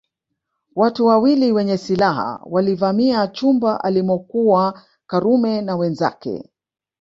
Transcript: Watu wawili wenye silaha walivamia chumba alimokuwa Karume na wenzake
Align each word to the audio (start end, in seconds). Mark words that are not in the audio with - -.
Watu 0.75 1.05
wawili 1.05 1.51
wenye 1.51 1.77
silaha 1.77 2.39
walivamia 2.45 3.27
chumba 3.27 3.83
alimokuwa 3.83 4.81
Karume 5.07 5.61
na 5.61 5.75
wenzake 5.75 6.49